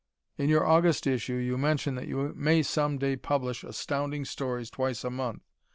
In 0.35 0.49
your 0.49 0.65
August 0.65 1.05
issue 1.05 1.35
you 1.35 1.59
mention 1.59 1.93
that 1.93 2.07
you 2.07 2.33
may 2.35 2.63
some 2.63 2.97
day 2.97 3.15
publish 3.15 3.63
Astounding 3.63 4.25
Stories 4.25 4.71
twice 4.71 5.03
a 5.03 5.11
month. 5.11 5.43